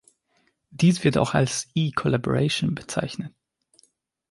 Dies 0.71 1.03
wird 1.03 1.19
auch 1.19 1.35
als 1.35 1.69
E-Collaboration 1.75 2.73
bezeichnet. 2.73 3.35